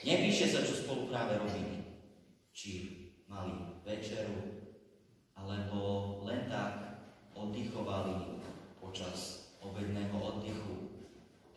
Nepíše 0.00 0.48
sa, 0.48 0.64
čo 0.64 0.80
spolu 0.80 1.12
práve 1.12 1.36
robili. 1.36 1.84
Či 2.56 2.70
mali 3.28 3.52
večeru, 3.84 4.64
alebo 5.36 5.80
len 6.24 6.48
tak 6.48 7.04
oddychovali 7.36 8.40
počas 8.80 9.52
obedného 9.60 10.16
oddychu, 10.16 10.88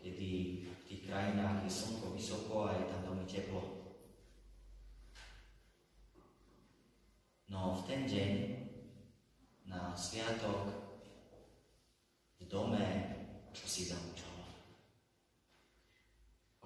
kedy 0.04 0.32
v 0.68 0.82
tých 0.92 1.02
krajinách 1.08 1.64
je 1.64 1.72
slnko 1.72 2.12
vysoko 2.20 2.68
a 2.68 2.76
je 2.76 2.84
tam 2.92 3.00
veľmi 3.08 3.26
teplo. 3.28 3.64
No 7.48 7.80
v 7.80 7.82
ten 7.88 8.02
deň 8.04 8.32
na 9.72 9.96
sviatok 9.96 10.68
v 12.38 12.44
dome, 12.52 12.86
čo 13.56 13.66
si 13.72 13.88
zaučalo. 13.88 14.33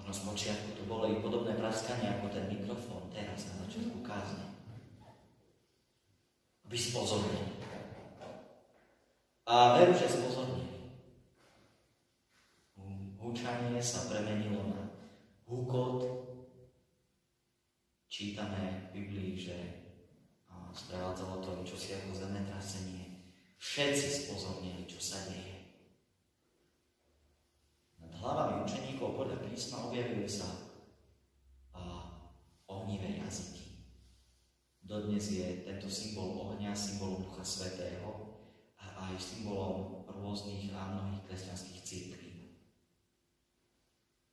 Možno 0.08 0.24
z 0.24 0.24
počiatku 0.24 0.70
to 0.80 0.84
bolo 0.88 1.04
i 1.12 1.20
podobné 1.20 1.52
praskanie 1.60 2.16
ako 2.16 2.32
ten 2.32 2.48
mikrofón 2.48 3.12
teraz 3.12 3.52
na 3.52 3.68
začiatku 3.68 4.00
kázne. 4.08 4.56
Aby 6.64 6.80
spozornil. 6.80 7.44
A 9.52 9.76
veru, 9.84 9.92
že 9.92 10.08
spozornil 10.08 10.78
húčanie 13.28 13.84
sa 13.84 14.08
premenilo 14.08 14.64
na 14.72 14.88
húkot. 15.44 16.08
Čítame 18.08 18.88
v 18.90 19.04
Biblii, 19.04 19.36
že 19.36 19.58
sprevádzalo 20.72 21.44
to 21.44 21.68
čo 21.68 21.76
si 21.76 21.92
ako 22.00 22.16
zemetrasenie. 22.16 23.20
Všetci 23.60 24.08
spozornili, 24.32 24.88
čo 24.88 25.02
sa 25.04 25.28
deje. 25.28 25.57
Hlavami 28.18 28.66
učeníkov 28.66 29.14
podľa 29.14 29.38
písma 29.46 29.90
objavili 29.90 30.26
sa 30.26 30.50
a, 31.78 31.82
ohnivé 32.66 33.22
jazyky. 33.22 33.86
Dodnes 34.82 35.30
je 35.30 35.68
tento 35.68 35.86
symbol 35.92 36.34
ohňa 36.48 36.74
symbolom 36.74 37.28
Ducha 37.28 37.44
Svetého 37.46 38.40
a 38.80 39.12
aj 39.12 39.20
symbolom 39.20 40.08
rôznych 40.10 40.72
a 40.74 40.98
mnohých 40.98 41.24
kresťanských 41.30 41.82
církví 41.84 42.28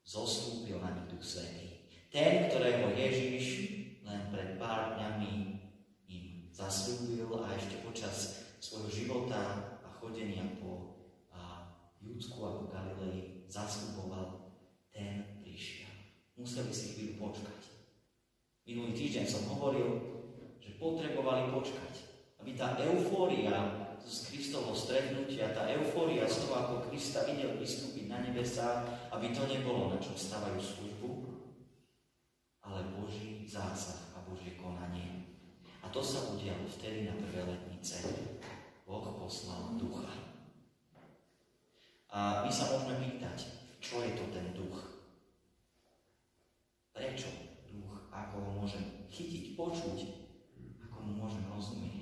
zostúpil 0.04 0.78
na 0.78 0.94
nich 0.94 1.10
Duch 1.10 1.24
Svetý. 1.24 1.90
Ten, 2.14 2.46
ktorého 2.46 2.94
Ježiš 2.94 3.44
len 4.06 4.30
pred 4.30 4.54
pár 4.60 4.94
dňami 4.94 5.32
im 6.06 6.46
zaslúbil 6.54 7.26
a 7.42 7.50
ešte 7.58 7.82
počas 7.82 8.46
svojho 8.62 8.86
života 8.92 9.74
a 9.82 9.88
chodenia 9.98 10.53
po 12.14 12.22
a 12.22 12.22
Júdsku 12.22 12.38
a 12.46 12.50
po 12.62 12.64
Galilei 12.70 13.42
zasľuboval, 13.50 14.54
ten 14.94 15.42
prišiel. 15.42 15.90
Museli 16.38 16.70
si 16.70 16.94
chvíľu 16.94 17.26
počkať. 17.26 17.62
Minulý 18.70 18.94
týždeň 18.94 19.26
som 19.26 19.50
hovoril, 19.50 19.98
že 20.62 20.78
potrebovali 20.78 21.50
počkať, 21.50 21.94
aby 22.38 22.54
tá 22.54 22.78
eufória 22.78 23.50
z 23.98 24.30
Kristovho 24.30 24.70
stretnutia, 24.78 25.50
tá 25.50 25.66
eufória 25.74 26.22
z 26.30 26.46
toho, 26.46 26.54
ako 26.54 26.74
Krista 26.86 27.26
videl 27.26 27.58
vystúpiť 27.58 28.06
na 28.06 28.22
nebesa, 28.22 28.86
aby 29.10 29.34
to 29.34 29.42
nebolo, 29.50 29.90
na 29.90 29.98
čom 29.98 30.14
stávajú 30.14 30.62
službu, 30.62 31.10
ale 32.62 32.94
Boží 32.94 33.42
zásah 33.50 34.14
a 34.14 34.22
Božie 34.22 34.54
konanie. 34.54 35.34
A 35.82 35.90
to 35.90 35.98
sa 35.98 36.30
udialo 36.30 36.64
vtedy 36.70 37.10
na 37.10 37.14
prvé 37.18 37.42
letnice. 37.42 38.06
Boh 38.86 39.04
poslal 39.18 39.76
ducha. 39.76 40.33
A 42.14 42.46
my 42.46 42.50
sa 42.54 42.70
môžeme 42.70 43.02
pýtať, 43.02 43.50
čo 43.82 43.98
je 44.06 44.14
to 44.14 44.30
ten 44.30 44.54
duch? 44.54 44.78
Prečo 46.94 47.26
duch? 47.66 48.06
Ako 48.14 48.38
ho 48.38 48.50
môžem 48.62 49.10
chytiť, 49.10 49.58
počuť? 49.58 49.98
Ako 50.86 50.98
mu 51.02 51.26
môžem 51.26 51.42
rozumieť? 51.50 51.94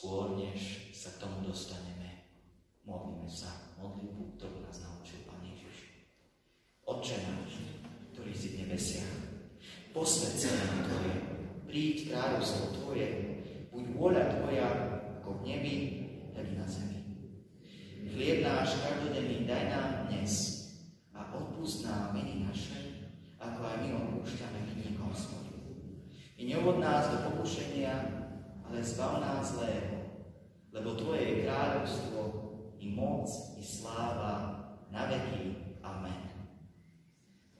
skôr 0.00 0.32
než 0.32 0.88
sa 0.96 1.12
k 1.12 1.20
tomu 1.20 1.44
dostaneme, 1.44 2.24
modlíme 2.88 3.28
sa 3.28 3.76
modlitbu, 3.76 4.40
ktorú 4.40 4.64
nás 4.64 4.80
naučil 4.80 5.28
Pán 5.28 5.44
Ježiš. 5.44 5.92
Otče 6.88 7.20
náš, 7.20 7.60
ktorý 8.16 8.32
si 8.32 8.56
v 8.56 8.64
nebesiach, 8.64 9.12
posved 9.92 10.40
sa 10.40 10.56
nám 10.56 10.88
Tvoje, 10.88 11.14
príď 11.68 12.16
kráľovstvo 12.16 12.80
Tvoje, 12.80 13.08
buď 13.68 13.84
vôľa 13.92 14.24
Tvoja 14.40 14.68
ako 15.20 15.28
v 15.36 15.52
nebi, 15.52 15.74
tak 16.40 16.56
na 16.56 16.64
zemi. 16.64 17.04
Chlieb 18.08 18.40
náš 18.40 18.80
každodenný 18.80 19.44
daj 19.44 19.76
nám 19.76 20.08
dnes 20.08 20.32
a 21.12 21.28
odpust 21.36 21.84
nám 21.84 22.16
meny 22.16 22.48
naše, 22.48 23.12
ako 23.36 23.60
aj 23.60 23.76
my 23.84 23.88
odpúšťame 23.92 24.72
kníhom 24.72 25.12
svojim. 25.12 25.60
I 26.40 26.48
neuvod 26.48 26.80
nás 26.80 27.12
do 27.12 27.28
pokušenia, 27.28 27.92
ale 28.64 28.80
zbav 28.80 29.20
nás 29.20 29.52
zlého, 29.52 30.24
lebo 30.72 30.96
Tvoje 30.96 31.28
je 31.28 31.36
kráľovstvo, 31.44 32.20
i 32.80 32.88
moc, 32.88 33.28
i 33.60 33.62
sláva, 33.62 34.64
na 34.88 35.12
veky. 35.12 35.76
Amen. 35.84 36.48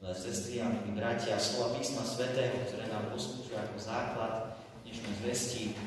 Ale 0.01 0.17
sestri 0.17 0.57
a 0.57 0.73
milí 0.73 0.97
bratia, 0.97 1.37
slova 1.37 1.77
písma 1.77 2.01
svätého, 2.01 2.65
ktoré 2.65 2.89
nám 2.89 3.13
poslúžia 3.13 3.61
ako 3.61 3.77
základ 3.77 4.57
dnešnej 4.81 5.13
zvesti, 5.21 5.77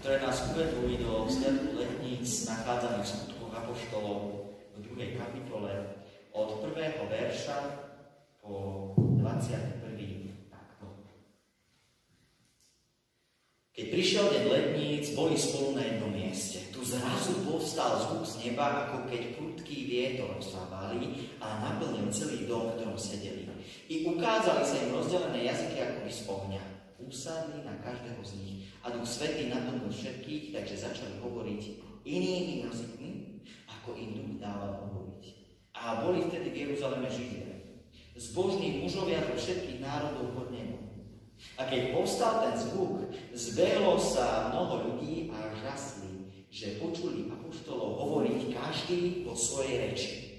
ktoré 0.00 0.16
nás 0.24 0.40
uvedú 0.48 0.88
do 0.96 1.28
sviatku 1.28 1.76
letníc 1.76 2.48
nachádzaných 2.48 3.04
v 3.04 3.12
skutkoch 3.12 3.52
Apoštolov 3.52 4.20
v 4.72 4.78
druhej 4.88 5.10
kapitole 5.20 5.72
od 6.32 6.64
prvého 6.64 7.04
verša 7.04 7.58
po 8.40 8.96
21. 8.96 9.80
Keď 13.80 13.86
prišiel 13.96 14.28
deň 14.28 14.44
letníc, 14.48 15.16
boli 15.16 15.40
spolu 15.40 15.76
na 15.76 15.84
jednom 15.88 16.12
mieste. 16.12 16.68
Tu 16.68 16.84
zrazu 16.84 17.48
povstal 17.48 17.96
zvuk 17.96 18.28
z 18.28 18.44
neba, 18.44 18.84
ako 18.84 19.08
keď 19.08 19.40
prudký 19.40 19.88
vietor 19.88 20.36
sa 20.40 20.68
valí 20.68 21.32
a 21.40 21.64
naplnil 21.64 22.12
celý 22.12 22.44
dom, 22.44 22.72
v 22.72 22.76
ktorom 22.76 23.00
sedeli. 23.00 23.48
I 23.88 24.04
ukázali 24.04 24.64
sa 24.68 24.76
im 24.84 24.92
rozdelené 24.96 25.48
jazyky 25.48 25.80
ako 25.80 25.96
by 26.04 26.12
z 26.12 26.22
ohňa. 26.28 26.69
Usadli 27.04 27.64
na 27.66 27.74
každého 27.82 28.22
z 28.22 28.32
nich 28.38 28.58
a 28.84 28.90
Duch 28.94 29.08
Svetý 29.08 29.50
naplnil 29.50 29.90
všetkých, 29.90 30.54
takže 30.54 30.84
začali 30.86 31.18
hovoriť 31.20 31.62
inými 32.06 32.64
jazykmi, 32.64 33.10
ako 33.66 33.98
im 33.98 34.10
Duch 34.14 34.32
dával 34.38 34.88
hovoriť. 34.88 35.24
A 35.74 36.04
boli 36.04 36.28
vtedy 36.28 36.52
v 36.52 36.60
Jeruzaleme 36.68 37.08
Židia. 37.08 37.50
Zbožní 38.20 38.84
mužovia 38.84 39.24
zo 39.24 39.34
všetkých 39.34 39.80
národov 39.80 40.36
pod 40.36 40.48
nebom. 40.52 40.90
A 41.56 41.64
keď 41.64 41.96
povstal 41.96 42.44
ten 42.44 42.54
zvuk, 42.60 43.08
zbehlo 43.32 43.96
sa 43.96 44.52
mnoho 44.52 44.92
ľudí 44.92 45.32
a 45.32 45.56
žasli, 45.56 46.28
že 46.52 46.76
počuli 46.82 47.32
apoštolov 47.32 47.96
hovoriť 47.96 48.52
každý 48.52 49.24
po 49.24 49.32
svojej 49.32 49.88
reči. 49.88 50.29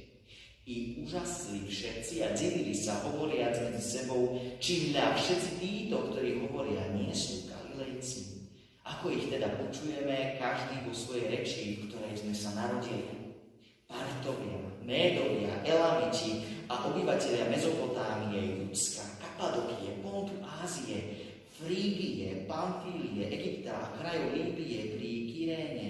I 0.62 1.02
úžasli 1.02 1.66
všetci 1.66 2.22
a 2.22 2.38
divili 2.38 2.78
sa 2.78 3.02
hovoriac 3.02 3.58
medzi 3.66 3.82
sebou, 3.82 4.38
či 4.62 4.94
hľa 4.94 5.18
všetci 5.18 5.50
títo, 5.58 6.14
ktorí 6.14 6.38
hovoria, 6.46 6.86
nie 6.94 7.10
sú 7.10 7.50
Galilejci. 7.50 8.46
Ako 8.86 9.10
ich 9.10 9.26
teda 9.34 9.58
počujeme, 9.58 10.38
každý 10.38 10.86
vo 10.86 10.94
svojej 10.94 11.34
reči, 11.34 11.82
v 11.82 11.90
ktorej 11.90 12.14
sme 12.14 12.34
sa 12.38 12.54
narodili. 12.54 13.42
Partovia, 13.90 14.62
Médovia, 14.86 15.60
Elamiti 15.68 16.64
a 16.72 16.88
obyvateľia 16.88 17.52
Mezopotámie, 17.52 18.64
Judska, 18.64 19.04
Kapadokie, 19.20 20.00
Pontu, 20.00 20.40
Ázie, 20.64 21.28
Frígie, 21.52 22.48
Pamfílie, 22.48 23.28
Egypta 23.28 23.76
a 23.76 23.92
krajov 24.00 24.34
Líbie 24.34 24.96
pri 24.96 25.10
Kyréne, 25.30 25.88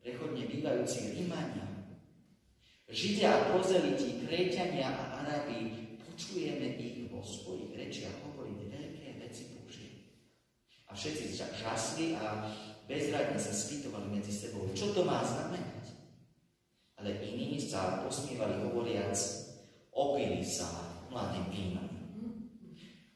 prechodne 0.00 0.48
bývajúci 0.48 1.14
Rímania. 1.20 1.67
Židia 2.88 3.52
prozeliti, 3.52 4.24
Kréťania 4.24 4.88
a 4.88 5.20
Arabi, 5.20 5.92
počujeme 6.00 6.72
ich 6.80 7.04
vo 7.12 7.20
svojich 7.20 7.76
rečiach 7.76 8.16
hovoriť 8.24 8.58
veľké 8.64 9.08
veci 9.20 9.52
Božie. 9.52 10.16
A 10.88 10.96
všetci 10.96 11.36
žasli 11.36 12.16
a 12.16 12.48
bezradne 12.88 13.36
sa 13.36 13.52
spýtovali 13.52 14.08
medzi 14.08 14.32
sebou, 14.32 14.72
čo 14.72 14.96
to 14.96 15.04
má 15.04 15.20
znamenať. 15.20 16.00
Ale 16.96 17.20
iní 17.20 17.60
sa 17.60 18.08
posmievali 18.08 18.64
hovoriac, 18.64 19.20
opili 19.92 20.40
sa 20.40 20.96
mladým 21.12 21.46
vínom. 21.52 21.88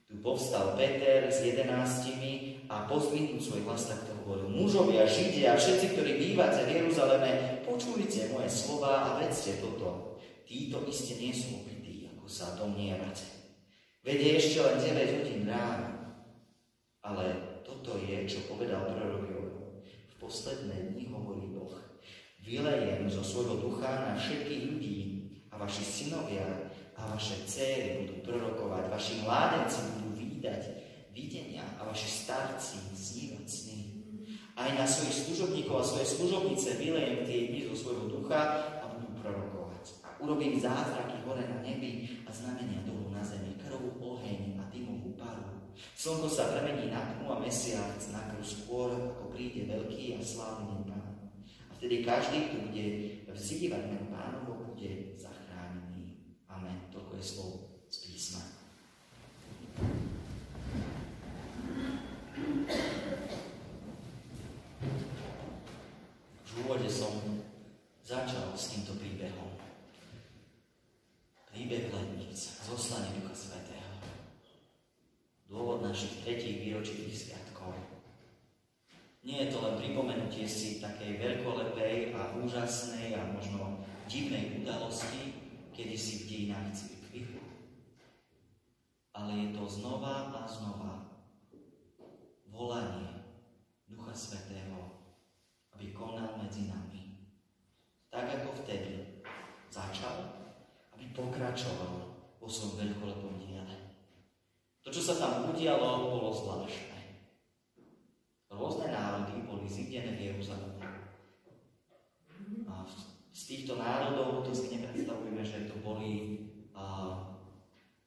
Tu 0.05 0.21
povstal 0.21 0.77
Peter 0.77 1.33
s 1.33 1.41
jedenáctimi 1.41 2.61
a 2.69 2.85
pozdvihnul 2.85 3.41
svoj 3.41 3.65
hlas 3.65 3.89
takto 3.89 4.13
hovoril. 4.21 4.53
Mužovia, 4.53 5.09
Židia 5.09 5.57
všetci, 5.57 5.97
ktorí 5.97 6.21
bývate 6.21 6.69
v 6.69 6.77
Jeruzaleme, 6.77 7.62
počujte 7.73 8.29
moje 8.29 8.53
slova 8.53 8.93
a 9.01 9.09
vedzte 9.17 9.57
toto. 9.65 10.21
Títo 10.45 10.85
iste 10.85 11.17
nie 11.17 11.33
sú 11.33 11.65
opití, 11.65 12.05
ako 12.13 12.29
sa 12.29 12.53
domnievate. 12.53 13.25
Vedie 14.05 14.37
ešte 14.37 14.61
len 14.61 14.77
9 14.77 15.17
hodín 15.25 15.49
ráno. 15.49 15.89
Ale 17.01 17.25
toto 17.65 17.97
je, 17.97 18.29
čo 18.29 18.45
povedal 18.47 18.85
prorok 18.93 19.25
V 19.89 20.15
posledné 20.21 20.93
dni 20.93 21.09
hovorí 21.17 21.49
Boh. 21.49 21.73
Vylejem 22.45 23.09
zo 23.09 23.25
svojho 23.25 23.57
ducha 23.65 24.13
na 24.13 24.13
všetkých 24.21 24.63
ľudí 24.69 24.99
a 25.49 25.57
vaši 25.57 25.83
synovia 25.83 26.45
a 26.99 27.09
vaše 27.09 27.41
céry 27.49 28.05
budú 28.05 28.21
prorokovať, 28.21 28.93
vaši 28.93 29.15
mládenci 29.25 29.79
budú 29.97 30.11
výdať 30.21 30.63
videnia 31.17 31.65
a 31.81 31.89
vaši 31.89 32.09
starci 32.11 32.79
snívať 32.93 33.47
sny. 33.49 33.72
Aj 34.53 34.69
na 34.77 34.85
svojich 34.85 35.25
služobníkov 35.27 35.81
a 35.81 35.85
svoje 35.85 36.07
služobnice 36.13 36.77
vylejem 36.77 37.25
tie 37.25 37.49
dni 37.49 37.61
zo 37.73 37.75
svojho 37.75 38.05
ducha 38.13 38.41
a 38.81 38.85
budú 38.93 39.09
prorokovať. 39.17 39.85
A 40.05 40.09
urobím 40.21 40.61
zázraky 40.61 41.25
hore 41.25 41.49
na 41.49 41.65
nebi 41.65 42.21
a 42.29 42.31
znamenia 42.31 42.85
dolu 42.85 43.09
na 43.09 43.25
zemi, 43.25 43.57
krv, 43.57 43.97
oheň 43.97 44.61
a 44.61 44.69
dymovú 44.69 45.17
paru. 45.17 45.73
Slnko 45.97 46.29
sa 46.29 46.53
premení 46.53 46.93
na 46.93 47.01
tmu 47.01 47.33
a 47.33 47.41
mesiac 47.41 47.97
na 48.13 48.29
krv 48.29 48.45
skôr, 48.45 48.93
ako 48.93 49.33
príde 49.33 49.65
veľký 49.65 50.17
a 50.17 50.21
slávny 50.21 50.85
Pán. 50.85 51.33
A 51.43 51.73
vtedy 51.81 52.05
každý, 52.05 52.53
kto 52.53 52.57
bude 52.69 52.87
vzývať 53.33 53.83
meno 53.89 54.07
Pánovo, 54.13 54.69
bude 54.69 55.17
zachránený. 55.17 56.37
Amen. 56.53 56.93
Toľko 56.93 57.13
je 57.17 57.25
slovo 57.25 57.57
z 57.89 57.97
písma. 58.05 58.45
V 66.53 66.61
úvode 66.69 66.85
som 66.93 67.17
začal 68.05 68.53
s 68.53 68.77
týmto 68.77 68.93
príbehom. 69.01 69.57
Príbeh 71.49 71.89
letníc, 71.93 72.61
zoslanie 72.65 73.13
Ducha 73.17 73.33
Svetého. 73.33 73.93
Dôvod 75.49 75.85
našich 75.85 76.25
tretích 76.25 76.61
výročitých 76.65 77.13
sviatkov. 77.13 77.73
Nie 79.25 79.45
je 79.45 79.53
to 79.53 79.65
len 79.65 79.81
pripomenutie 79.81 80.49
si 80.49 80.72
takej 80.83 81.23
veľkolepej 81.23 82.11
a 82.19 82.35
úžasnej 82.43 83.15
a 83.15 83.23
možno 83.31 83.87
divnej 84.11 84.59
udalosti, 84.59 85.39
kedy 85.71 85.95
si 85.95 86.13
v 86.21 86.27
dejinách 86.27 86.75
církvy. 86.75 87.39
Ale 89.15 89.31
je 89.31 89.49
to 89.55 89.65
znova 89.71 90.35
a 90.35 90.51
znova 90.51 91.07
volanie 92.51 93.23
Ducha 93.87 94.13
Svetého 94.13 94.93
aby 95.83 95.91
konal 95.99 96.39
medzi 96.39 96.71
nami. 96.71 97.19
Tak 98.07 98.39
ako 98.39 98.63
vtedy 98.63 99.25
začal, 99.67 100.31
aby 100.95 101.11
pokračoval 101.11 102.15
vo 102.39 102.47
svojom 102.47 102.87
veľkolepom 102.87 103.43
diele. 103.43 103.99
To, 104.87 104.95
čo 104.95 105.03
sa 105.03 105.19
tam 105.19 105.51
udialo, 105.51 106.07
bolo 106.07 106.31
zvláštne. 106.31 106.92
Zidené 109.73 110.13
v 110.21 110.21
Jeruzaleme. 110.29 110.85
A 112.69 112.85
z 113.33 113.43
týchto 113.49 113.81
národov 113.81 114.45
to 114.45 114.53
si 114.53 114.77
nepredstavujeme, 114.77 115.41
že 115.41 115.73
to 115.73 115.81
boli 115.81 116.45
a, 116.77 117.17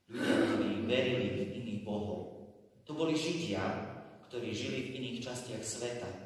ľudia, 0.06 0.38
ktorí 0.54 0.86
verili 0.86 1.28
v 1.34 1.40
iných 1.58 1.82
bohov. 1.82 2.22
To 2.86 2.94
boli 2.94 3.18
Židia, 3.18 3.66
ktorí 4.30 4.54
žili 4.54 4.94
v 4.94 4.94
iných 5.02 5.18
častiach 5.26 5.66
sveta 5.66 6.26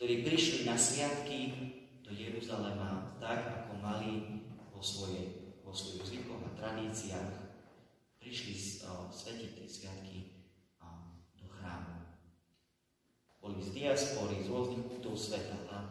ktorí 0.00 0.24
prišli 0.24 0.64
na 0.64 0.80
sviatky 0.80 1.52
do 2.00 2.08
Jeruzalema 2.08 3.20
tak, 3.20 3.68
ako 3.68 3.84
mali 3.84 4.40
vo, 4.72 4.80
svoje, 4.80 5.52
vo 5.60 5.76
svojich 5.76 6.24
zvykoch 6.24 6.40
a 6.40 6.50
tradíciách. 6.56 7.32
Prišli 8.16 8.80
uh, 8.88 9.12
svetiť 9.12 9.50
tie 9.60 9.68
sviatky 9.68 10.18
uh, 10.80 11.20
do 11.36 11.52
chrámu. 11.52 12.00
Boli 13.50 13.66
z 13.66 13.74
diaspory, 13.74 14.46
z 14.46 14.48
rôznych 14.54 14.86
kútov 14.86 15.18
sveta 15.18 15.58
a 15.74 15.90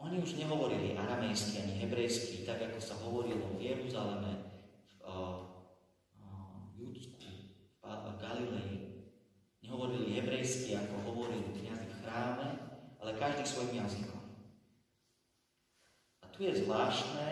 oni 0.00 0.24
už 0.24 0.40
nehovorili 0.40 0.96
aramejsky 0.96 1.60
ani 1.60 1.84
hebrejsky, 1.84 2.48
tak 2.48 2.64
ako 2.64 2.80
sa 2.80 2.96
hovorilo 3.04 3.44
v 3.60 3.68
Jeruzaleme, 3.68 4.32
v 4.88 5.04
uh, 5.04 5.44
Judsku, 6.80 7.20
v, 7.20 7.84
v 7.84 8.06
Galilei. 8.16 8.72
Nehovorili 9.60 10.16
hebrejsky, 10.16 10.72
ako 10.72 11.12
hovorili 11.12 11.44
kniazy 11.60 11.92
v 11.92 11.98
chráme, 12.00 12.48
ale 13.04 13.20
každý 13.20 13.44
svojim 13.44 13.84
jazykom. 13.84 14.24
A 16.24 16.32
tu 16.32 16.48
je 16.48 16.56
zvláštne, 16.56 17.28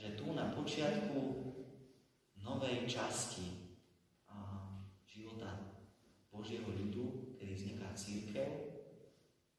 že 0.00 0.16
tu 0.16 0.32
na 0.32 0.48
počiatku 0.56 1.20
novej 2.40 2.88
časti 2.88 3.76
života 5.04 5.76
Božieho 6.32 6.72
ľudu, 6.72 7.29
kedy 7.50 7.74
vzniká 7.74 7.90
církev, 7.98 8.46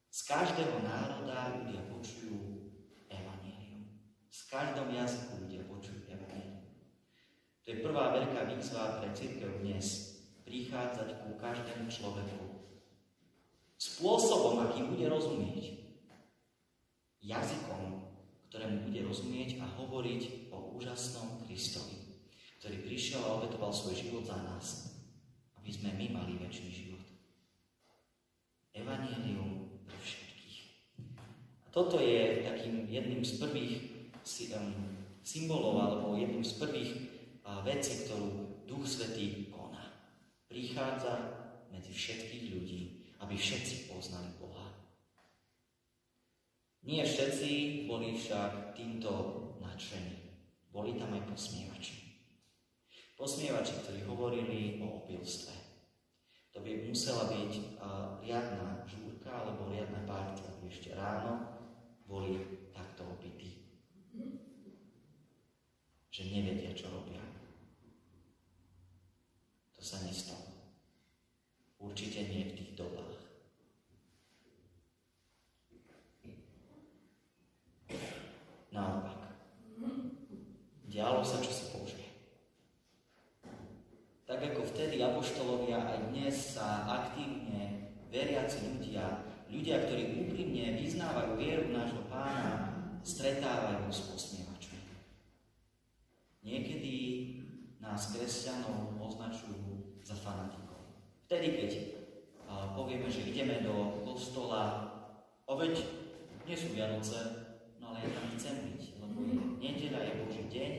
z 0.08 0.20
každého 0.24 0.80
národa 0.80 1.60
ľudia 1.60 1.84
počujú 1.92 2.72
evanílium. 3.12 3.84
Z 4.32 4.48
každom 4.48 4.96
jazyku 4.96 5.44
ľudia 5.44 5.68
počujú 5.68 6.08
evanílium. 6.08 6.64
To 7.64 7.68
je 7.68 7.84
prvá 7.84 8.16
veľká 8.16 8.48
výzva 8.48 9.04
pre 9.04 9.12
církev 9.12 9.60
dnes. 9.60 10.16
Prichádzať 10.48 11.28
ku 11.28 11.36
každému 11.36 11.92
človeku 11.92 12.44
spôsobom, 13.76 14.64
akým 14.68 14.96
bude 14.96 15.12
rozumieť. 15.12 15.84
Jazykom, 17.20 18.08
ktorému 18.48 18.88
bude 18.88 19.04
rozumieť 19.04 19.60
a 19.60 19.68
hovoriť 19.68 20.52
o 20.56 20.80
úžasnom 20.80 21.44
Kristovi, 21.44 22.24
ktorý 22.64 22.88
prišiel 22.88 23.20
a 23.20 23.36
obetoval 23.40 23.76
svoj 23.76 23.96
život 24.00 24.24
za 24.24 24.40
nás, 24.44 24.96
aby 25.60 25.72
sme 25.72 25.92
my 25.96 26.06
mali 26.16 26.40
väčší 26.40 26.68
život. 26.72 27.01
Evangelium 28.82 29.70
pre 29.86 29.98
všetkých. 30.02 30.58
A 31.64 31.68
toto 31.70 32.02
je 32.02 32.46
takým 32.46 32.90
jedným 32.90 33.22
z 33.22 33.38
prvých 33.40 33.74
symbolov 35.22 35.76
alebo 35.78 36.18
jedným 36.18 36.44
z 36.44 36.54
prvých 36.58 36.92
vecí, 37.64 38.06
ktorú 38.06 38.30
Duch 38.66 38.86
Svetý 38.90 39.50
koná. 39.54 39.86
Prichádza 40.50 41.14
medzi 41.72 41.94
všetkých 41.94 42.44
ľudí 42.52 43.02
aby 43.22 43.38
všetci 43.38 43.94
poznali 43.94 44.34
Boha. 44.42 44.66
Nie 46.82 47.06
všetci 47.06 47.86
boli 47.86 48.18
však 48.18 48.74
týmto 48.74 49.10
nadšení. 49.62 50.18
Boli 50.74 50.98
tam 50.98 51.14
aj 51.14 51.30
posmievači. 51.30 52.26
Posmievači, 53.14 53.78
ktorí 53.86 54.02
hovorili 54.10 54.82
o 54.82 55.06
opilstve. 55.06 55.54
To 56.58 56.60
by 56.60 56.90
musela 56.90 57.30
byť 57.30 57.52
uh, 57.54 57.64
riadna 58.26 58.82
žúrka 58.90 59.30
alebo 59.30 59.70
riadna 59.70 60.02
pártia, 60.10 60.50
aby 60.58 60.68
ešte 60.68 60.98
ráno 60.98 61.46
boli 62.10 62.42
takto 62.74 63.06
opití. 63.06 63.62
Že 66.72 66.78
nevedia, 66.78 66.88
čo 66.88 66.88
robia. 66.88 67.24
To 69.76 69.82
sa 69.84 69.98
nestalo. 70.08 70.48
Určite 71.82 72.24
nie 72.32 72.48
v 72.48 72.56
tých 72.56 72.72
dobách. 72.80 73.20
Naopak. 78.72 79.36
Dialo 80.88 81.24
sa, 81.28 81.44
čo 81.44 81.52
sa 81.52 81.76
Božie. 81.76 82.08
Tak 84.24 84.40
ako 84.40 84.64
vtedy 84.72 85.04
apoštolovia, 85.04 85.76
aj 85.76 86.00
dnes 86.16 86.56
sa 86.56 86.88
aktívne 86.88 87.92
veriaci 88.08 88.80
ľudia, 88.80 89.28
ľudia, 89.52 89.84
ktorí 89.88 90.24
úprimne 90.24 90.80
vyznávajú 90.80 91.36
vieru 91.36 91.68
v 91.68 91.76
nášho 91.76 92.08
pána, 92.08 92.72
stretávajú 93.04 93.92
s 93.92 94.08
posmievačmi. 94.08 94.52
Niekedy 96.42 96.96
nás 97.78 98.18
kresťanov 98.18 98.98
označujú 98.98 100.02
za 100.02 100.18
fanatikov. 100.18 100.90
Vtedy, 101.32 101.64
keď 101.64 101.72
povieme, 102.76 103.08
že 103.08 103.24
ideme 103.24 103.64
do 103.64 104.04
kostola, 104.04 104.92
oveď 105.48 105.80
nie 106.44 106.60
sú 106.60 106.76
Vianoce, 106.76 107.24
no 107.80 107.96
ale 107.96 108.04
ja 108.04 108.20
tam 108.20 108.36
chcem 108.36 108.68
byť, 108.68 109.00
lebo 109.00 109.16
je 109.24 109.40
nedeľa, 109.64 110.12
je 110.12 110.20
Boží 110.28 110.44
deň 110.52 110.72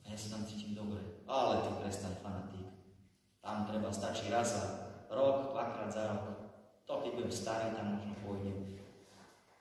a 0.00 0.06
ja 0.08 0.16
sa 0.16 0.40
tam 0.40 0.48
cítim 0.48 0.72
dobre. 0.72 1.20
Ale 1.28 1.60
ty 1.60 1.84
prestaň 1.84 2.16
fanatík. 2.24 2.64
Tam 3.44 3.68
treba 3.68 3.92
stačí 3.92 4.32
raz 4.32 4.56
za 4.56 4.64
rok, 5.12 5.52
dvakrát 5.52 5.92
za 5.92 6.16
rok. 6.16 6.24
To, 6.88 7.04
keď 7.04 7.20
budem 7.20 7.32
starý, 7.36 7.76
tam 7.76 8.00
možno 8.00 8.16
pôjdem. 8.24 8.80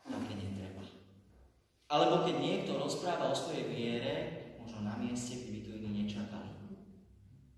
Také 0.08 0.40
netreba. 0.40 0.88
Alebo 1.92 2.24
keď 2.24 2.36
niekto 2.40 2.80
rozpráva 2.80 3.28
o 3.28 3.36
svojej 3.36 3.68
viere, 3.68 4.16
možno 4.56 4.88
na 4.88 4.96
mieste, 5.04 5.36
kde 5.36 5.52
by 5.52 5.60
to 5.68 5.72
iní 5.76 6.08
nečakali. 6.08 6.56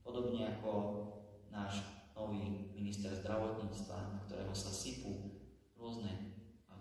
Podobne 0.01 0.49
ako 0.57 0.73
náš 1.53 1.85
minister 2.89 3.13
zdravotníctva, 3.13 4.25
ktorého 4.25 4.49
sa 4.49 4.73
sypú 4.73 5.29
rôzne 5.77 6.09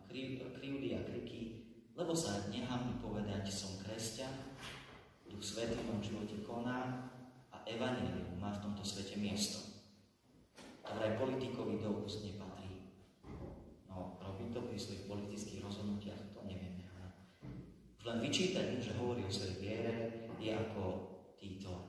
krivdy 0.08 0.96
a 0.96 1.04
kriky, 1.04 1.68
lebo 1.92 2.16
sa 2.16 2.48
nechám 2.48 2.96
povedať, 2.96 3.44
som 3.52 3.76
kresťan, 3.84 4.56
Duch 5.28 5.44
Svetý 5.44 5.76
v 5.76 5.92
mojom 5.92 6.00
živote 6.00 6.40
koná 6.48 7.12
a 7.52 7.60
Evangelium 7.68 8.40
má 8.40 8.56
v 8.56 8.64
tomto 8.64 8.80
svete 8.80 9.20
miesto. 9.20 9.68
ktoré 10.80 11.20
politikovi 11.20 11.84
do 11.84 12.00
úst 12.00 12.24
nepatrí. 12.24 12.88
No, 13.92 14.16
robí 14.24 14.48
to 14.48 14.64
pri 14.64 14.80
svojich 14.80 15.04
politických 15.04 15.60
rozhodnutiach, 15.60 16.32
to 16.32 16.40
nevieme. 16.48 16.88
Ale 16.96 17.12
už 18.00 18.04
len 18.08 18.24
vyčítať 18.24 18.80
že 18.80 18.96
hovorí 18.96 19.28
o 19.28 19.28
svojej 19.28 19.60
viere, 19.60 19.92
je 20.40 20.56
ako 20.56 20.84
títo, 21.36 21.84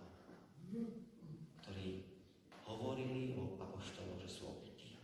ktorí 1.63 2.09
hovorili 2.69 3.33
o 3.33 3.57
apoštoloch, 3.57 4.21
že 4.21 4.29
sú 4.29 4.45
opití. 4.45 4.99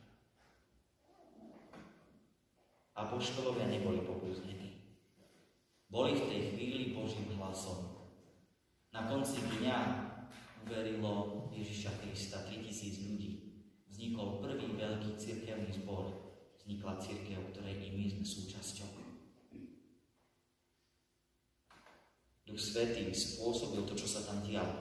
Apoštolovia 3.16 3.72
neboli 3.72 4.04
pobúznení. 4.04 4.76
Boli 5.88 6.20
v 6.20 6.28
tej 6.28 6.42
chvíli 6.52 6.92
Božím 6.92 7.32
hlasom. 7.40 8.12
Na 8.92 9.08
konci 9.08 9.40
dňa 9.40 9.78
uverilo 10.68 11.48
Ježiša 11.56 11.96
Krista 12.04 12.44
3000 12.44 13.08
ľudí. 13.08 13.32
Vznikol 13.88 14.44
prvý 14.44 14.68
veľký 14.68 15.16
cirkevný 15.16 15.72
zbor. 15.80 16.12
Vznikla 16.60 17.00
církev, 17.00 17.40
ktorej 17.56 17.88
i 17.88 17.96
my 17.96 18.06
sme 18.20 18.26
súčasťou. 18.28 18.92
Duch 22.52 22.60
Svetý 22.60 23.16
spôsobil 23.16 23.88
to, 23.88 23.96
čo 23.96 24.12
sa 24.12 24.28
tam 24.28 24.44
dialo. 24.44 24.76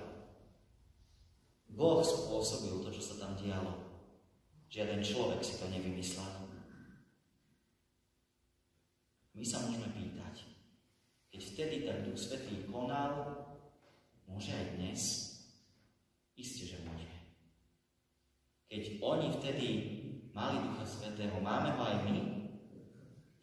Boh 1.70 2.02
spôsobil 2.02 2.82
to, 2.82 2.90
čo 2.98 3.14
sa 3.14 3.14
tam 3.14 3.38
dialo. 3.38 3.78
Žiaden 4.74 5.06
človek 5.06 5.38
si 5.38 5.54
to 5.54 5.70
nevymyslel. 5.70 6.43
My 9.44 9.52
sa 9.52 9.60
môžeme 9.60 9.92
pýtať, 9.92 10.40
keď 11.28 11.40
vtedy 11.52 11.76
ten 11.84 12.00
Duch 12.00 12.16
Svetý 12.16 12.64
konal, 12.64 13.44
môže 14.24 14.56
aj 14.56 14.80
dnes? 14.80 15.00
Isté, 16.32 16.72
že 16.72 16.80
môže. 16.88 17.12
Keď 18.72 19.04
oni 19.04 19.28
vtedy 19.36 19.68
mali 20.32 20.64
Ducha 20.64 20.88
Svetého, 20.88 21.36
máme 21.44 21.76
ho 21.76 21.82
aj 21.84 22.08
my? 22.08 22.16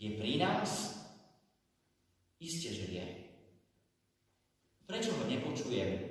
Je 0.02 0.18
pri 0.18 0.42
nás? 0.42 1.06
Isté, 2.42 2.74
že 2.74 2.86
je. 2.90 3.06
Prečo 4.90 5.14
ho 5.14 5.30
nepočujem? 5.30 6.02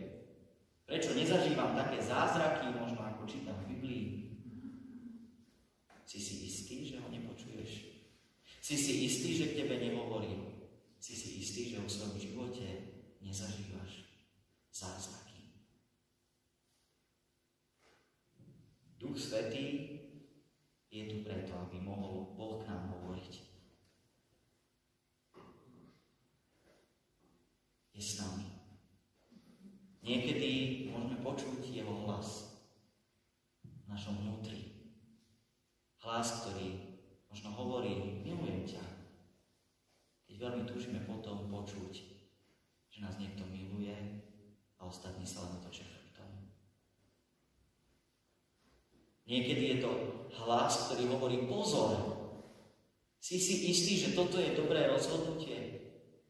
Prečo 0.86 1.18
nezažívam 1.18 1.74
také 1.74 1.98
zázraky, 1.98 2.78
možno 2.78 3.02
ako 3.10 3.26
čítam 3.26 3.58
v 3.66 3.74
Biblii? 3.74 4.04
Si 6.06 6.22
si 6.22 6.46
istý, 6.46 6.86
že 6.86 7.02
ho 7.02 7.10
nepočuješ? 7.10 7.90
Si 8.70 8.78
si 8.78 9.02
istý, 9.02 9.34
že 9.34 9.50
k 9.50 9.66
tebe 9.66 9.82
nehovorí? 9.82 10.30
Si 11.02 11.18
si 11.18 11.42
istý, 11.42 11.74
že 11.74 11.82
v 11.82 11.90
svojom 11.90 12.16
živote 12.22 12.66
nezažívaš 13.18 14.06
zázraky. 14.70 15.58
Duch 18.94 19.18
Svetý 19.18 19.96
je 20.86 21.02
tu 21.08 21.26
preto, 21.26 21.56
aby 21.56 21.82
mohol 21.82 22.36
Boh 22.38 22.62
k 22.62 22.70
nám 22.70 22.94
hovoriť. 22.94 23.32
Je 27.96 28.02
s 28.04 28.22
nami. 28.22 28.46
Niekedy 30.06 30.50
môžeme 30.94 31.18
počuť 31.26 31.64
jeho 31.64 32.06
hlas 32.06 32.54
v 33.66 33.84
našom 33.90 34.14
vnútri. 34.20 34.92
Hlas, 36.06 36.44
ktorý 36.44 36.90
možno 37.30 37.54
hovorí, 37.54 38.20
milujem 38.26 38.66
ťa, 38.66 38.84
veľmi 40.40 40.64
túžime 40.66 41.04
potom 41.06 41.46
počuť, 41.52 41.92
že 42.90 42.98
nás 43.04 43.20
niekto 43.20 43.44
miluje 43.46 43.94
a 44.80 44.88
ostatní 44.88 45.28
sa 45.28 45.44
len 45.44 45.60
otočia 45.60 45.84
chrbtom. 45.84 46.32
Niekedy 49.28 49.62
je 49.62 49.76
to 49.84 49.90
hlas, 50.38 50.86
ktorý 50.88 51.10
hovorí 51.10 51.46
pozor. 51.50 52.20
Si 53.20 53.36
si 53.36 53.68
istý, 53.68 54.00
že 54.00 54.16
toto 54.16 54.40
je 54.40 54.56
dobré 54.56 54.88
rozhodnutie? 54.88 55.80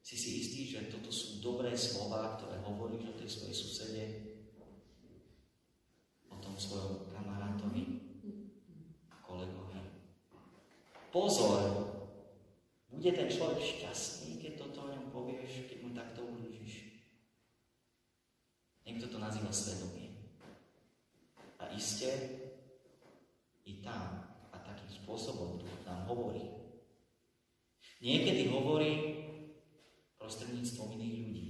Si 0.01 0.17
si 0.17 0.41
istý, 0.41 0.61
že 0.67 0.89
toto 0.91 1.13
sú 1.13 1.39
dobré 1.39 1.71
slova, 1.77 2.35
ktoré 2.35 2.59
hovoríš 2.65 3.13
o 3.13 3.17
tej 3.21 3.29
svojej 3.29 3.55
susede? 3.55 4.03
O 6.27 6.35
tom 6.41 6.57
svojom 6.57 7.07
kamarátovi? 7.13 8.01
Kolegovi? 9.23 9.79
Pozor, 11.13 11.91
bude 12.91 13.09
ten 13.15 13.29
človek 13.31 13.61
šťastný, 13.63 14.41
keď 14.43 14.67
toto 14.67 14.83
o 14.83 14.91
ňom 14.91 15.15
povieš, 15.15 15.71
keď 15.71 15.77
mu 15.79 15.89
takto 15.95 16.27
ublížiš? 16.27 16.91
Niekto 18.83 19.07
to 19.07 19.17
nazýva 19.21 19.53
svedomie. 19.53 20.11
A 21.61 21.71
iste 21.71 22.09
i 23.71 23.79
tam 23.79 24.27
a 24.51 24.57
takým 24.59 24.91
spôsobom 24.91 25.63
nám 25.87 26.03
hovorí. 26.11 26.51
Niekedy 28.03 28.51
hovorí 28.51 28.91
prostredníctvom 30.19 30.99
iných 30.99 31.15
ľudí, 31.23 31.47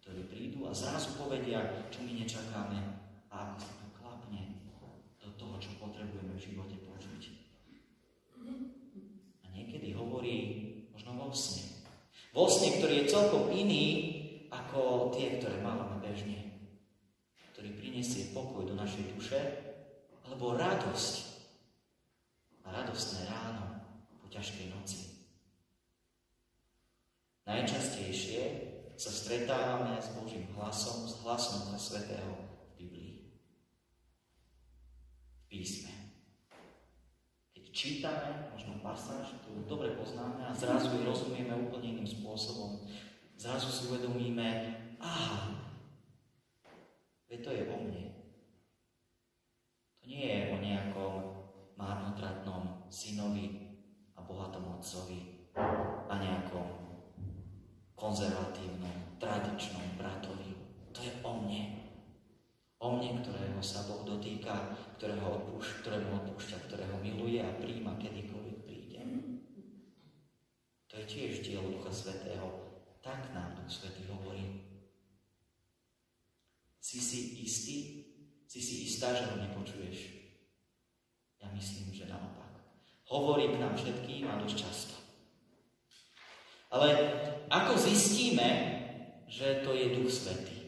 ktorí 0.00 0.20
prídu 0.32 0.64
a 0.64 0.72
zrazu 0.72 1.20
povedia, 1.20 1.84
čo 1.92 2.00
my 2.00 2.16
nečakáme 2.16 2.78
a 3.28 3.36
ako 3.52 3.58
sa 3.60 3.72
to 3.76 3.86
klapne 4.00 4.42
do 5.20 5.28
toho, 5.36 5.54
čo 5.60 5.76
potrebujeme 5.76 6.32
v 6.32 6.44
živote 6.48 6.76
počuť. 6.80 7.22
A 9.44 9.46
niekedy 9.52 9.92
hovorí 9.92 10.36
možno 10.94 11.16
vo 11.16 11.28
sne. 11.34 11.80
Vo 12.30 12.46
sne, 12.46 12.78
ktorý 12.78 12.94
je 13.02 13.12
celkom 13.12 13.50
iný 13.50 13.84
ako 14.50 15.10
tie, 15.14 15.38
ktoré 15.38 15.58
máme 15.58 15.98
bežne. 15.98 16.62
Ktorý 17.54 17.74
prinesie 17.74 18.30
pokoj 18.30 18.66
do 18.66 18.74
našej 18.78 19.04
duše, 19.18 19.40
alebo 20.26 20.54
radosť. 20.54 21.14
A 22.62 22.70
radostné 22.70 23.26
ráno 23.26 23.82
po 24.22 24.30
ťažkej 24.30 24.66
noci. 24.70 25.00
Najčastejšie 27.48 28.42
sa 28.94 29.10
stretávame 29.10 29.98
s 29.98 30.12
Božím 30.14 30.46
hlasom, 30.54 31.08
s 31.08 31.18
hlasom 31.24 31.74
Svetého 31.74 32.36
v 32.76 32.84
Biblii. 32.84 33.14
V 35.34 35.42
písme 35.50 35.90
čítame 37.80 38.52
možno 38.52 38.76
pasáž, 38.84 39.40
ktorú 39.40 39.64
dobre 39.64 39.96
poznáme 39.96 40.44
a 40.44 40.52
zrazu 40.52 40.92
ju 40.92 41.00
rozumieme 41.00 41.56
úplne 41.56 41.96
iným 41.96 42.04
spôsobom. 42.04 42.84
Zrazu 43.40 43.72
si 43.72 43.88
uvedomíme, 43.88 44.76
aha, 45.00 45.56
veď 47.24 47.40
to 47.40 47.50
je 47.56 47.62
o 47.72 47.76
mne. 47.80 48.04
To 49.96 50.04
nie 50.04 50.28
je 50.28 50.42
o 50.52 50.56
nejakom 50.60 51.14
márnotratnom 51.80 52.84
synovi 52.92 53.80
a 54.12 54.20
bohatom 54.28 54.76
otcovi 54.76 55.48
a 56.04 56.12
nejakom 56.20 56.68
konzervatívnom, 57.96 59.16
tradičnom 59.16 59.96
bratovi. 59.96 60.52
To 60.92 61.00
je 61.00 61.12
o 61.24 61.32
mne. 61.32 61.80
O 62.76 62.92
mne, 62.92 63.24
ktorého 63.24 63.60
sa 63.64 63.88
Boh 63.88 64.04
dotýka, 64.04 64.76
ktorého 65.00 65.32
odpúšť, 65.32 65.80
ktorému 65.80 66.12
odpúšťa, 66.12 66.68
ktorého 66.68 67.00
miluje 67.00 67.40
a 67.40 67.56
príjma 67.56 67.96
kedykoľvek 67.96 68.58
príde. 68.68 69.00
To 70.92 70.94
je 71.00 71.04
tiež 71.08 71.40
dielo 71.40 71.72
Ducha 71.72 71.88
Svetého. 71.88 72.44
Tak 73.00 73.32
nám 73.32 73.56
Duch 73.56 73.72
Svetý 73.72 74.04
hovorí. 74.12 74.60
Si 76.84 77.00
si 77.00 77.40
istý? 77.40 77.76
Si 78.44 78.60
si 78.60 78.84
istá, 78.84 79.16
že 79.16 79.24
ho 79.24 79.40
nepočuješ? 79.40 80.20
Ja 81.40 81.48
myslím, 81.56 81.96
že 81.96 82.04
naopak. 82.04 82.60
Hovorí 83.08 83.56
k 83.56 83.56
nám 83.56 83.80
všetkým 83.80 84.28
a 84.28 84.36
dosť 84.36 84.56
často. 84.68 84.94
Ale 86.68 86.92
ako 87.48 87.72
zistíme, 87.80 88.48
že 89.32 89.64
to 89.64 89.72
je 89.72 89.96
Duch 89.96 90.12
Svetý? 90.12 90.60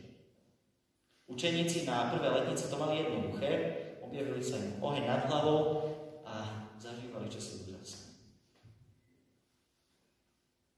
Učeníci 1.28 1.84
na 1.84 2.08
prvé 2.08 2.32
letnice 2.32 2.72
to 2.72 2.80
mali 2.80 3.04
jednoduché, 3.04 3.81
objavili 4.12 4.44
sa 4.44 4.60
im 4.60 4.76
oheň 4.76 5.08
nad 5.08 5.24
hlavou 5.24 5.88
a 6.28 6.68
zažívali 6.76 7.32
čosi 7.32 7.64
úžasné. 7.64 8.12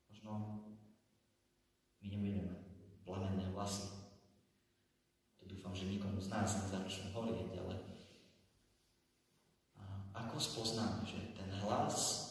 Možno 0.07 0.63
my 1.99 2.07
nebudeme 2.15 2.55
plamenné 3.03 3.51
vlasy. 3.51 3.91
To 5.43 5.51
dúfam, 5.51 5.75
že 5.75 5.91
nikomu 5.91 6.23
z 6.23 6.31
nás 6.31 6.47
nezačnú 6.47 7.11
horieť, 7.11 7.59
ale 7.59 7.75
ako 10.15 10.39
spoznáme, 10.39 11.03
že 11.03 11.35
ten 11.35 11.51
hlas 11.67 12.31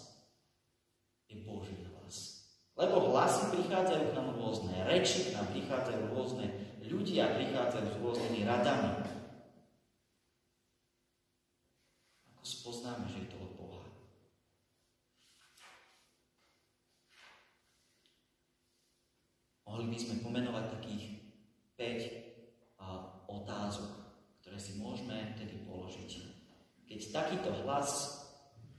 je 1.27 1.43
Boží 1.43 1.83
hlas. 1.83 2.48
Lebo 2.79 3.12
hlasy 3.12 3.51
prichádzajú 3.60 4.03
k 4.07 4.15
nám 4.15 4.39
rôzne, 4.39 4.88
reči 4.88 5.27
k 5.27 5.36
nám 5.36 5.51
prichádzajú 5.51 6.15
rôzne, 6.15 6.48
ľudia 6.88 7.36
prichádzajú 7.36 7.88
s 7.91 8.00
rôznymi 8.00 8.48
radami. 8.48 9.03
Ako 19.73 19.73
by 19.90 19.98
sme 19.98 20.24
pomenovať 20.24 20.66
takých 20.80 21.04
5 21.80 23.28
otázok, 23.28 23.92
ktoré 24.44 24.58
si 24.60 24.78
môžeme 24.78 25.34
tedy 25.40 25.63
položiť. 25.66 26.12
Keď 26.86 27.00
takýto 27.10 27.50
hlas 27.63 28.22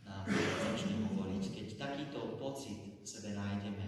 nám 0.05 0.29
začne 0.31 1.01
hovoriť, 1.09 1.45
keď 1.51 1.67
takýto 1.81 2.37
pocit 2.37 2.79
v 3.01 3.07
sebe 3.09 3.35
nájdeme, 3.35 3.87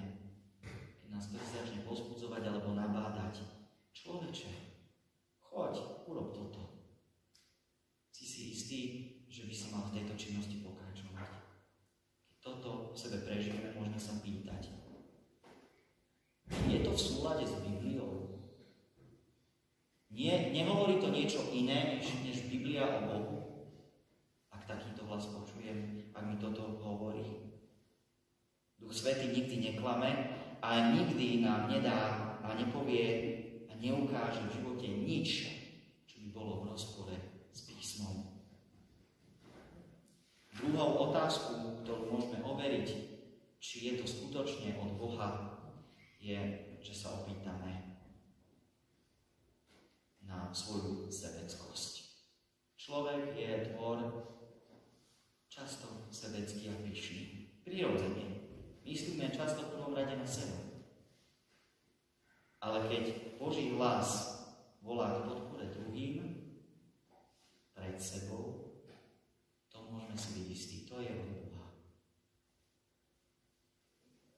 keď 1.05 1.09
nás 1.13 1.29
to 1.31 1.37
začne 1.39 1.85
pozbudzovať 1.87 2.43
alebo 2.49 2.75
nabádať, 2.75 3.45
človeče, 3.93 4.51
choď, 5.41 5.75
urob 6.09 6.33
toto. 6.35 6.63
Si 8.11 8.25
si 8.25 8.41
istý, 8.57 8.81
že 9.29 9.45
by 9.45 9.55
si 9.55 9.67
mal 9.71 9.89
v 9.89 10.01
tejto 10.01 10.15
činnosti 10.17 10.65
pokračovať. 10.65 11.29
Keď 12.33 12.37
toto 12.41 12.93
v 12.93 12.97
sebe 12.97 13.21
prežijeme, 13.23 13.77
môžeme 13.77 14.01
sa 14.01 14.17
pýtať. 14.21 14.73
Je 16.67 16.79
to 16.83 16.91
v 16.95 17.01
súlade 17.01 17.45
s 17.45 17.55
Bibliou? 17.61 18.39
Nie, 20.11 20.49
nehovorí 20.55 20.97
to 20.97 21.11
niečo 21.11 21.43
iné, 21.53 21.99
než, 21.99 22.09
než 22.23 22.47
Biblia 22.49 22.87
o 22.87 23.01
Bohu? 23.05 23.37
Ak 24.49 24.65
takýto 24.65 25.05
hlas 25.11 25.27
počujem, 25.29 26.09
ak 26.15 26.25
mi 26.25 26.39
toto 26.39 26.79
hovorí. 26.81 27.53
Duch 28.79 28.86
Svetý 28.97 29.29
nikdy 29.29 29.57
neklame 29.61 30.09
a 30.65 30.97
nikdy 30.97 31.45
nám 31.45 31.69
nedá 31.69 32.33
a 32.41 32.57
nepovie 32.57 33.05
a 33.69 33.77
neukáže 33.77 34.41
v 34.49 34.53
živote 34.57 34.89
nič, 34.89 35.29
čo 36.09 36.17
by 36.25 36.29
bolo 36.33 36.65
v 36.65 36.73
rozpore 36.73 37.13
s 37.53 37.69
písmom. 37.69 38.25
Druhou 40.57 41.13
otázku, 41.13 41.85
ktorú 41.85 42.09
môžeme 42.09 42.41
overiť, 42.41 42.89
či 43.61 43.77
je 43.85 43.93
to 44.01 44.09
skutočne 44.09 44.81
od 44.81 44.97
Boha, 44.97 45.61
je, 46.17 46.41
že 46.81 46.95
sa 46.97 47.21
opýtame 47.21 48.01
na 50.25 50.49
svoju 50.57 51.13
sebeckosť. 51.13 52.17
Človek 52.81 53.37
je 53.37 53.77
tvor 53.77 54.01
často 55.53 56.09
sebecký 56.09 56.73
a 56.73 56.77
pyšný. 56.81 57.25
Prirodzene. 57.61 58.36
Myslíme 58.87 59.35
často 59.35 59.67
v 59.67 59.73
prvom 59.75 59.99
rade 59.99 60.15
na 60.15 60.23
seba. 60.23 60.63
Ale 62.63 62.87
keď 62.87 63.35
Boží 63.35 63.75
hlas 63.75 64.39
volá 64.79 65.11
k 65.11 65.27
podpore 65.27 65.67
druhým, 65.75 66.47
pred 67.75 67.99
sebou, 67.99 68.79
to 69.75 69.83
môžeme 69.91 70.15
si 70.15 70.29
byť 70.39 70.47
istí, 70.55 70.77
to 70.87 71.03
je 71.03 71.11
od 71.11 71.51
Boha. 71.51 71.69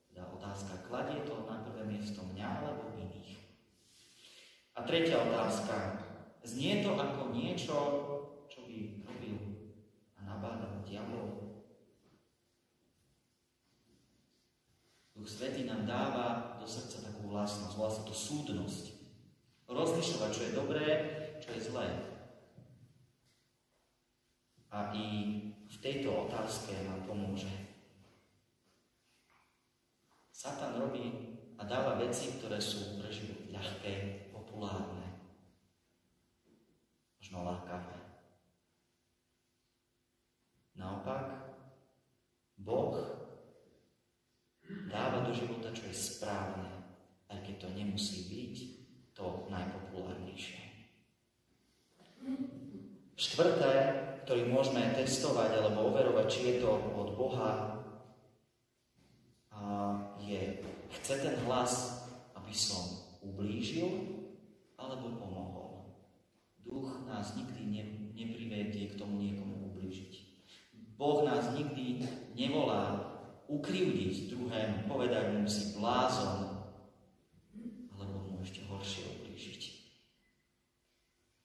Teda 0.09 0.25
otázka, 0.33 0.89
kladie 0.89 1.29
to 1.29 1.45
na 1.45 1.61
prvé 1.69 1.85
miesto 1.85 2.25
mňa 2.25 2.49
alebo 2.65 2.97
iných. 2.97 3.37
A 4.75 4.83
tretia 4.89 5.29
otázka, 5.29 5.77
znie 6.41 6.81
to 6.81 6.97
ako 6.97 7.37
niečo, 7.37 7.77
čo 8.49 8.65
by 8.65 9.05
robil 9.05 9.37
a 10.17 10.25
nabádal 10.25 10.81
diabol? 10.89 11.49
Duch 15.19 15.27
Svetý 15.27 15.67
nám 15.67 15.83
dáva 15.83 16.57
do 16.63 16.67
srdca 16.67 17.11
takú 17.11 17.28
vlastnosť, 17.39 17.75
volá 17.79 17.91
sa 17.95 18.03
to 18.03 18.15
súdnosť. 18.15 18.85
Rozlišovať, 19.71 20.31
čo 20.35 20.43
je 20.43 20.57
dobré, 20.59 20.87
čo 21.39 21.55
je 21.55 21.61
zlé. 21.71 21.89
A 24.75 24.91
i 24.91 25.07
v 25.71 25.77
tejto 25.79 26.27
otázke 26.27 26.75
nám 26.83 27.07
pomôže. 27.07 27.49
Satan 30.35 30.83
robí 30.83 31.39
a 31.59 31.63
dáva 31.63 31.99
veci, 31.99 32.39
ktoré 32.39 32.59
sú 32.59 32.99
pre 32.99 33.11
život 33.11 33.51
ľahké, 33.55 34.29
populárne, 34.35 35.19
možno 37.19 37.43
lákavé. 37.43 37.99
Naopak, 40.79 41.27
Boh 42.55 42.95
dáva 44.87 45.27
do 45.27 45.33
života, 45.35 45.75
čo 45.75 45.91
je 45.91 45.95
správne, 45.95 46.58
to 47.59 47.67
nemusí 47.75 48.27
byť 48.31 48.55
to 49.19 49.47
najpopulárnejšie. 49.51 50.63
Štvrté, 53.19 53.73
ktorý 54.23 54.47
môžeme 54.47 54.95
testovať 54.95 55.59
alebo 55.59 55.91
overovať, 55.91 56.27
či 56.31 56.41
je 56.47 56.55
to 56.63 56.71
od 56.95 57.19
Boha, 57.19 57.79
je, 60.23 60.63
chce 61.01 61.15
ten 61.19 61.37
hlas, 61.49 62.05
aby 62.37 62.53
som 62.55 62.85
ublížil 63.25 63.89
alebo 64.79 65.17
pomohol. 65.17 65.71
Duch 66.63 67.09
nás 67.09 67.35
nikdy 67.35 67.63
ne, 67.67 67.83
neprivedie 68.13 68.93
k 68.93 68.99
tomu 69.01 69.19
niekomu 69.19 69.73
ublížiť. 69.73 70.13
Boh 71.01 71.25
nás 71.25 71.49
nikdy 71.57 72.05
nevolá 72.37 73.09
ukrivdiť 73.49 74.29
druhému, 74.29 74.77
povedať 74.85 75.33
mu 75.33 75.49
si 75.49 75.73
blázon, 75.81 76.69
alebo 77.97 78.29
mu 78.29 78.45
ešte 78.45 78.61
horšie 78.69 79.09
ublížiť. 79.17 79.63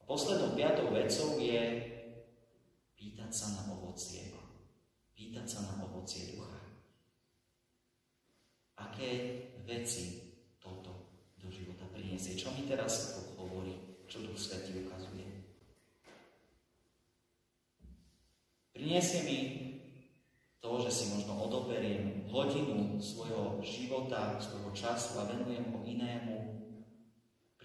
A 0.03 0.05
poslednou 0.05 0.51
piatou 0.51 0.91
vecou 0.91 1.39
je 1.39 1.63
pýtať 2.99 3.31
sa 3.31 3.47
na 3.55 3.71
ovocie. 3.71 4.35
Pýtať 5.15 5.47
sa 5.47 5.59
na 5.63 5.87
ovocie 5.87 6.35
ducha. 6.35 6.59
Aké 8.83 9.39
veci 9.63 10.35
toto 10.59 10.91
do 11.39 11.47
života 11.47 11.87
priniesie? 11.95 12.35
Čo 12.35 12.51
mi 12.51 12.67
teraz 12.67 13.15
hovorí? 13.39 14.03
Čo 14.11 14.27
Duch 14.27 14.35
Svetý 14.35 14.83
ukazuje? 14.83 15.23
Priniesie 18.75 19.23
mi 19.23 19.39
to, 20.59 20.81
že 20.83 20.91
si 20.91 21.05
možno 21.15 21.39
odoberiem 21.47 22.27
hodinu 22.27 22.99
svojho 22.99 23.61
života, 23.63 24.35
svojho 24.41 24.71
času 24.75 25.21
a 25.21 25.29
venujem 25.29 25.71
ho 25.71 25.79
inému, 25.85 26.32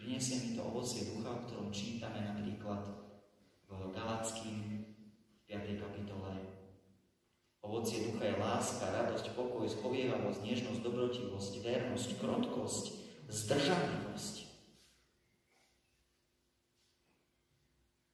prinesie 0.09 0.41
mi 0.41 0.57
to 0.57 0.65
ovocie 0.65 1.05
ducha, 1.05 1.37
o 1.37 1.45
ktorom 1.45 1.69
čítame 1.69 2.25
napríklad 2.25 2.81
v 3.69 3.93
Galackým 3.93 4.89
5. 5.45 5.85
kapitole. 5.85 6.33
Ovocie 7.61 8.09
ducha 8.09 8.25
je 8.25 8.41
láska, 8.41 8.89
radosť, 8.89 9.37
pokoj, 9.37 9.69
zhovievavosť, 9.69 10.41
nežnosť, 10.41 10.81
dobrotivosť, 10.81 11.53
vernosť, 11.61 12.09
krotkosť, 12.25 12.85
zdržanlivosť. 13.29 14.35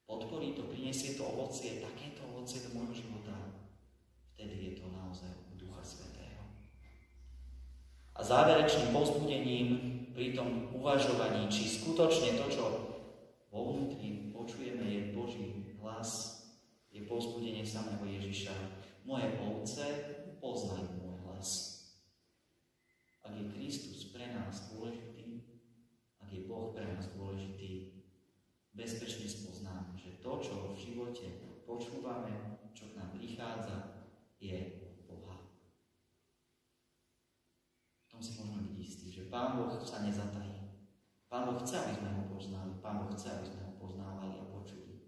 Podporí 0.03 0.51
to, 0.51 0.67
prinesie 0.67 1.15
to 1.15 1.23
ovocie, 1.23 1.79
takéto 1.79 2.27
ovocie 2.27 2.59
do 2.67 2.75
môjho 2.75 3.07
života 3.07 3.55
vtedy 4.35 4.67
je 4.67 4.83
to 4.83 4.91
naozaj 4.91 5.31
Ducha 5.55 5.79
Svetého. 5.79 6.43
A 8.11 8.19
záverečným 8.19 8.91
povzbudením 8.91 9.95
pri 10.15 10.31
tom 10.31 10.71
uvažovaní, 10.71 11.51
či 11.51 11.67
skutočne 11.67 12.39
to, 12.39 12.47
čo 12.47 12.63
vo 13.51 13.59
vnútri 13.75 14.31
počujeme, 14.31 14.87
je 14.87 15.01
Boží 15.11 15.75
hlas, 15.83 16.39
je 16.87 17.03
povzbudenie 17.03 17.67
samého 17.67 17.99
Ježiša. 18.07 18.55
Moje 19.03 19.27
ovce 19.43 19.85
poznajú 20.39 20.87
môj 21.03 21.19
hlas. 21.27 21.49
Ak 23.27 23.35
je 23.35 23.43
Kristus 23.59 24.15
pre 24.15 24.31
nás 24.31 24.71
dôležitý, 24.71 25.43
ak 26.23 26.31
je 26.31 26.47
Boh 26.47 26.71
pre 26.71 26.87
nás 26.87 27.11
dôležitý, 27.11 27.99
bezpečne 28.71 29.27
spoznáme, 29.27 29.99
že 29.99 30.15
to, 30.23 30.31
čo 30.39 30.71
v 30.71 30.79
živote 30.79 31.27
počúvame, 31.75 32.55
čo 32.71 32.87
k 32.87 32.95
nám 32.95 33.11
prichádza, 33.11 34.07
je 34.39 34.55
Boha. 35.03 35.35
V 37.99 38.15
tom 38.15 38.23
si 38.23 38.39
môžeme 38.39 38.71
byť 38.71 38.79
istí, 38.79 39.11
že 39.11 39.27
Pán 39.27 39.59
Boh 39.59 39.75
sa 39.83 39.99
nezatají. 40.07 40.71
Pán 41.27 41.51
Boh 41.51 41.59
chce, 41.59 41.75
aby 41.83 41.99
sme 41.99 42.09
ho 42.15 42.23
poznali. 42.31 42.79
Pán 42.79 43.03
Boh 43.03 43.11
chce, 43.11 43.27
aby 43.27 43.45
sme 43.51 43.61
ho 43.67 43.73
poznávali 43.75 44.39
a 44.39 44.47
počuli. 44.47 45.03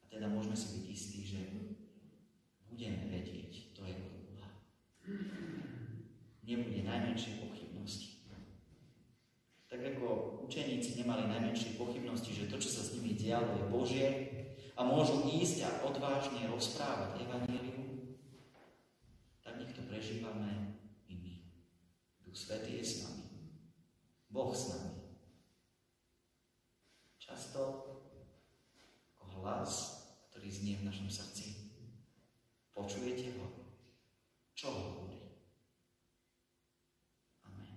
A 0.00 0.08
teda 0.08 0.32
môžeme 0.32 0.56
si 0.56 0.80
byť 0.80 0.84
istí, 0.88 1.20
že 1.20 1.40
budeme 2.64 3.04
vedieť, 3.12 3.76
to 3.76 3.84
je 3.84 3.92
od 3.92 4.16
Boha. 4.32 4.48
Nebude 6.48 6.80
najmenšie 6.80 7.44
pochybnosti. 7.44 8.16
Tak 9.66 9.82
ako 9.82 10.40
učeníci 10.48 10.96
nemali 11.04 11.28
najmenšie 11.28 11.76
pochybnosti, 11.76 12.32
že 12.32 12.48
to, 12.48 12.56
čo 12.56 12.70
sa 12.70 12.80
s 12.86 12.96
nimi 12.96 13.12
dialo, 13.18 13.50
je 13.60 13.64
Božie 13.68 14.06
a 14.76 14.80
môžu 14.84 15.24
ísť 15.24 15.64
a 15.64 15.70
odvážne 15.88 16.44
rozprávať 16.52 17.24
Evangelium, 17.24 17.86
prežívame 19.96 20.76
i 21.08 21.16
my. 21.16 21.34
Duch 22.20 22.36
Svetý 22.36 22.76
je 22.76 22.84
s 22.84 22.94
nami. 23.00 23.24
Boh 24.28 24.52
s 24.52 24.68
nami. 24.68 24.92
Často 27.16 27.60
ako 29.16 29.40
hlas, 29.40 30.04
ktorý 30.28 30.52
znie 30.52 30.76
v 30.76 30.92
našom 30.92 31.08
srdci. 31.08 31.72
Počujete 32.76 33.40
ho? 33.40 33.48
Čo 34.52 34.68
hovorí? 34.68 35.16
Amen. 37.48 37.72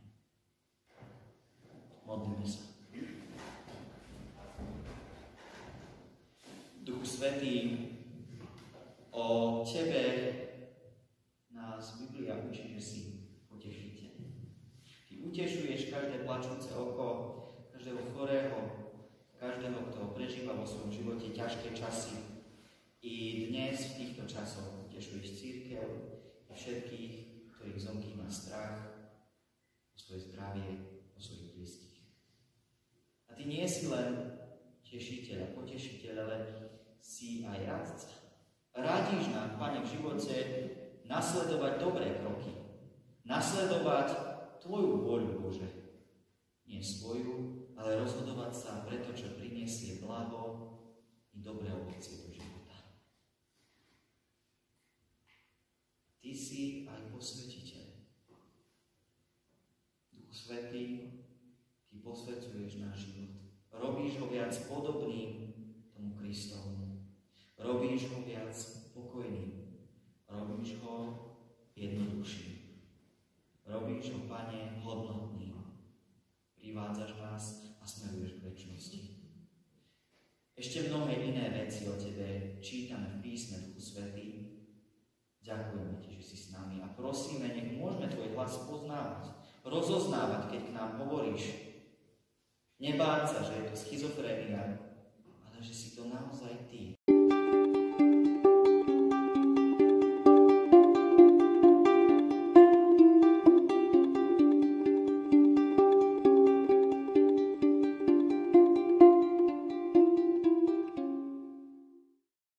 O 9.11 9.59
tebe 9.67 10.31
nás 11.51 11.99
Biblia 11.99 12.39
učí, 12.47 12.71
že 12.71 12.79
si 12.79 12.99
potešiteľ. 13.51 14.15
Ty 15.03 15.13
utešuješ 15.27 15.91
každé 15.91 16.23
plačúce 16.23 16.71
oko, 16.71 17.07
každého 17.75 18.15
chorého, 18.15 18.55
každého, 19.35 19.91
kto 19.91 20.15
prežíva 20.15 20.55
vo 20.55 20.63
svojom 20.63 20.95
živote 20.95 21.35
ťažké 21.35 21.75
časy. 21.75 22.23
I 23.03 23.51
dnes 23.51 23.83
v 23.83 23.95
týchto 23.99 24.23
časoch 24.23 24.87
utešuješ 24.87 25.43
církev 25.43 25.87
a 26.47 26.55
všetkých, 26.55 27.13
ktorých 27.51 27.83
zomkýva 27.83 28.31
strach 28.31 28.95
o 29.91 29.97
svoje 29.99 30.31
zdravie, 30.31 30.71
o 31.11 31.19
svojich 31.19 31.51
blízkych. 31.51 31.99
A 33.27 33.35
ty 33.35 33.43
nie 33.43 33.67
si 33.67 33.91
len 33.91 34.39
tešiteľ 34.87 35.51
a 35.51 35.53
potešiteľ, 35.59 36.15
ale 36.15 36.37
si 37.09 37.41
aj 37.41 37.65
radca. 37.65 38.09
Radíš 38.77 39.33
nám, 39.33 39.57
Pane, 39.57 39.81
v 39.81 39.97
živote 39.97 40.37
nasledovať 41.09 41.81
dobré 41.81 42.21
kroky. 42.21 42.53
Nasledovať 43.25 44.29
Tvoju 44.61 45.07
voľu, 45.07 45.41
Bože. 45.41 45.65
Nie 46.69 46.83
svoju, 46.83 47.65
ale 47.73 47.97
rozhodovať 47.97 48.51
sa 48.53 48.83
pre 48.85 49.01
to, 49.01 49.15
čo 49.15 49.39
priniesie 49.39 50.03
blaho 50.03 50.77
i 51.33 51.41
dobré 51.41 51.71
ovocie 51.73 52.27
do 52.27 52.29
života. 52.29 52.77
Ty 56.19 56.31
si 56.35 56.85
aj 56.85 57.09
posvetiteľ. 57.09 57.87
Duch 60.13 60.29
Svetý, 60.35 60.85
Ty 61.89 61.95
posvetuješ 62.03 62.83
náš 62.83 63.09
život. 63.09 63.33
Robíš 63.73 64.19
ho 64.21 64.27
viac 64.27 64.53
podobným 64.67 65.55
tomu 65.95 66.19
Kristovmu. 66.19 66.88
Robíš 67.59 68.07
ho 68.15 68.23
viac 68.23 68.55
pokojným. 68.95 69.51
Robíš 70.31 70.79
ho 70.79 70.95
jednoduchším. 71.75 72.79
Robíš 73.67 74.15
ho, 74.15 74.19
Pane, 74.31 74.79
hodnotným. 74.79 75.59
Privádzaš 76.55 77.11
nás 77.19 77.43
a 77.79 77.83
smeruješ 77.83 78.39
k 78.39 78.43
väčšnosti. 78.47 78.99
Ešte 80.59 80.91
mnohé 80.91 81.19
iné 81.23 81.51
veci 81.55 81.87
o 81.87 81.95
Tebe 81.95 82.59
čítame 82.59 83.19
v 83.19 83.23
písme 83.23 83.63
Duchu 83.63 83.79
Svetý. 83.79 84.27
Ďakujeme 85.43 86.03
Ti, 86.03 86.19
že 86.19 86.23
si 86.23 86.35
s 86.35 86.51
nami 86.51 86.83
a 86.83 86.87
prosíme, 86.95 87.47
nech 87.47 87.79
môžeme 87.79 88.11
Tvoj 88.11 88.35
hlas 88.35 88.67
poznávať, 88.67 89.35
rozoznávať, 89.63 90.51
keď 90.51 90.61
k 90.67 90.75
nám 90.75 90.91
hovoríš. 90.99 91.43
Nebáť 92.79 93.23
sa, 93.27 93.39
že 93.43 93.55
je 93.55 93.63
to 93.71 93.75
schizofrenia, 93.75 94.83
ale 95.47 95.57
že 95.63 95.71
si 95.71 95.95
to 95.95 96.11
naozaj 96.11 96.67
Ty, 96.67 96.98